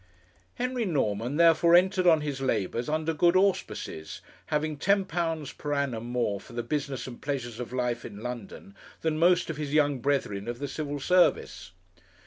Henry 0.55 0.83
Norman, 0.83 1.37
therefore, 1.37 1.75
entered 1.75 2.07
on 2.07 2.21
his 2.21 2.41
labours 2.41 2.89
under 2.89 3.13
good 3.13 3.35
auspices, 3.35 4.21
having 4.47 4.75
£10 4.75 5.57
per 5.59 5.73
annum 5.75 6.05
more 6.05 6.39
for 6.39 6.53
the 6.53 6.63
business 6.63 7.05
and 7.05 7.21
pleasures 7.21 7.59
of 7.59 7.71
life 7.71 8.03
in 8.03 8.17
London 8.23 8.75
than 9.01 9.19
most 9.19 9.51
of 9.51 9.57
his 9.57 9.75
young 9.75 9.99
brethren 9.99 10.47
of 10.47 10.57
the 10.57 10.67
Civil 10.67 10.99
Service. 10.99 11.73